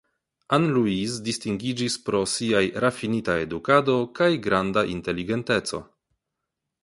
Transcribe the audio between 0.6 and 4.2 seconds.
Louise distingiĝis pro siaj rafinita edukado